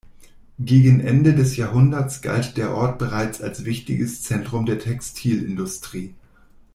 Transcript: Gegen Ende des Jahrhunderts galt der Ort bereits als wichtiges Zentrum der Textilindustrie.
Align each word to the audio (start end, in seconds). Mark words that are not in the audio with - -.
Gegen 0.57 0.99
Ende 0.99 1.35
des 1.35 1.57
Jahrhunderts 1.57 2.23
galt 2.23 2.57
der 2.57 2.73
Ort 2.73 2.97
bereits 2.97 3.39
als 3.39 3.65
wichtiges 3.65 4.23
Zentrum 4.23 4.65
der 4.65 4.79
Textilindustrie. 4.79 6.15